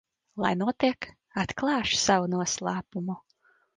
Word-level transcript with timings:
Lai 0.43 0.51
notiek, 0.61 1.09
atklāšu 1.43 2.01
savu 2.05 2.33
noslēpumu. 2.35 3.19